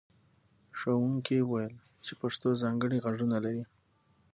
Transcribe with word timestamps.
ښوونکي 0.77 1.37
وویل 1.41 1.75
چې 2.05 2.11
پښتو 2.21 2.49
ځانګړي 2.61 2.97
غږونه 3.05 3.37
لري. 3.45 3.63